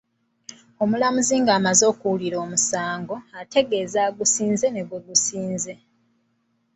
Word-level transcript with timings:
Omulamuzi 0.83 1.35
ng'amaze 1.41 1.83
okuwulira 1.91 2.37
omusango, 2.45 3.15
ategeeza 3.41 3.99
agusinze 4.09 4.67
ne 4.71 4.81
gwe 4.87 4.99
gusinze. 5.07 5.73